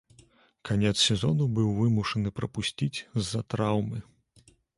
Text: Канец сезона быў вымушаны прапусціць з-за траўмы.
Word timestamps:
Канец 0.69 0.93
сезона 1.07 1.47
быў 1.59 1.67
вымушаны 1.81 2.29
прапусціць 2.41 2.99
з-за 3.27 3.45
траўмы. 3.57 3.97